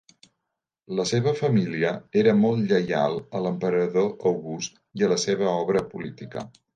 [0.99, 1.91] La seva família
[2.21, 6.45] era molt lleial a l'emperador August i a la seva obra política.